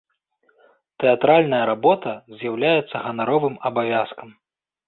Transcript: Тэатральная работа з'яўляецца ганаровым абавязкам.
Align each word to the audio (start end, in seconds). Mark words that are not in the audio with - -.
Тэатральная 1.03 1.59
работа 1.71 2.13
з'яўляецца 2.39 3.05
ганаровым 3.05 3.55
абавязкам. 3.73 4.29